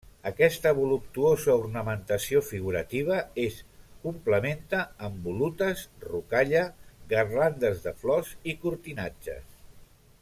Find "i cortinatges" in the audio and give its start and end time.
8.43-9.49